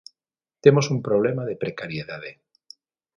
[0.63, 2.31] Temos un problema de precariedade.